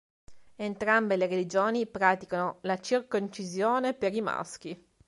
[0.55, 4.85] Entrambe le religioni praticano la circoncisione per i maschi.